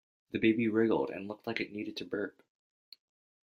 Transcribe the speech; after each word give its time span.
The 0.31 0.39
baby 0.39 0.67
wriggled 0.67 1.11
and 1.11 1.27
looked 1.27 1.45
like 1.45 1.61
it 1.61 1.71
needed 1.71 1.95
to 1.97 2.05
burp. 2.05 2.41